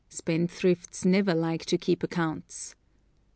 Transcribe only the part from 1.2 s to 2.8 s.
like to keep accounts.